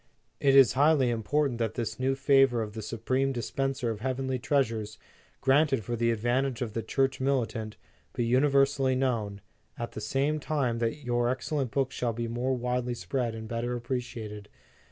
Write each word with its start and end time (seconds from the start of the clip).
It 0.39 0.55
is 0.55 0.73
highly 0.73 1.11
important 1.11 1.59
that 1.59 1.75
this 1.75 1.99
new 1.99 2.15
favor 2.15 2.63
of 2.63 2.73
the 2.73 2.81
supreme 2.81 3.31
dispenser 3.31 3.91
of 3.91 3.99
heavenly 3.99 4.39
treasures, 4.39 4.97
granted 5.41 5.83
for 5.83 5.95
the 5.95 6.09
advantage 6.09 6.63
of 6.63 6.73
the 6.73 6.81
Church 6.81 7.19
mili 7.19 7.47
tant, 7.47 7.77
be 8.13 8.25
universally 8.25 8.95
known, 8.95 9.41
at 9.77 9.91
the 9.91 10.01
same 10.01 10.39
time 10.39 10.79
that 10.79 11.03
your 11.03 11.29
excellent 11.29 11.69
book 11.69 11.91
shall 11.91 12.13
be 12.13 12.27
more 12.27 12.55
widely 12.57 12.95
spread 12.95 13.35
and 13.35 13.47
better 13.47 13.75
appreciated. 13.75 14.49